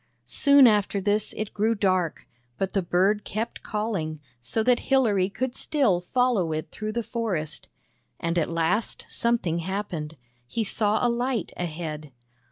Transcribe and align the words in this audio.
Soon 0.25 0.65
after 0.65 0.99
this 0.99 1.31
it 1.37 1.53
grew 1.53 1.75
dark, 1.75 2.27
but 2.57 2.73
the 2.73 2.81
bird 2.81 3.23
kept 3.23 3.61
calling, 3.61 4.19
so 4.41 4.63
that 4.63 4.79
Hilary 4.89 5.29
could 5.29 5.55
still 5.55 6.01
follow 6.01 6.51
it 6.53 6.71
through 6.71 6.93
the 6.93 7.03
forest. 7.03 7.67
And 8.19 8.39
at 8.39 8.49
last 8.49 9.05
something 9.09 9.59
happened: 9.59 10.17
he 10.47 10.63
saw 10.63 11.05
•a 11.07 11.15
light 11.15 11.51
ahead. 11.55 12.11